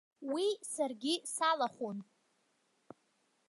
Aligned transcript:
Уи 0.31 0.45
саргьы 0.73 1.13
салахәын. 1.33 1.97